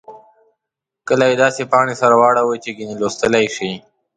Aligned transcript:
کله 1.07 1.25
یې 1.29 1.35
داسې 1.43 1.61
پاڼې 1.71 1.95
سره 2.01 2.15
واړوئ 2.17 2.57
چې 2.63 2.71
ګنې 2.77 2.95
لوستلای 3.01 3.45
یې 3.47 3.53
شئ. 3.55 3.71